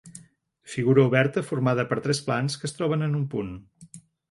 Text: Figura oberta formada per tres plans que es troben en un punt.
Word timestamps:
Figura 0.75 1.03
oberta 1.09 1.43
formada 1.51 1.85
per 1.93 1.99
tres 2.07 2.23
plans 2.31 2.59
que 2.63 2.69
es 2.71 2.75
troben 2.81 3.09
en 3.11 3.17
un 3.21 3.31
punt. 3.37 3.55